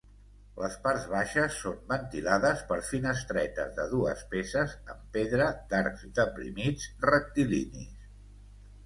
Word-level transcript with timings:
Les 0.59 0.75
parts 0.85 1.03
baixes 1.09 1.57
són 1.65 1.75
ventilades 1.91 2.63
per 2.71 2.77
finestretes 2.87 3.75
de 3.75 3.85
dues 3.91 4.23
peces 4.31 4.73
en 4.95 5.05
pedra 5.19 5.51
d'arcs 5.75 6.07
deprimits 6.21 6.89
rectilinis. 7.11 8.09